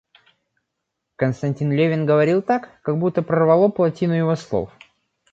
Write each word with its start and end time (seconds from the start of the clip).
Константин 1.15 1.71
Левин 1.71 2.07
говорил 2.07 2.41
так, 2.41 2.81
как 2.81 2.97
будто 2.97 3.21
прорвало 3.21 3.69
плотину 3.69 4.13
его 4.13 4.35
слов. 4.35 4.71